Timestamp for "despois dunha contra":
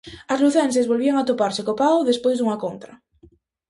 2.09-2.93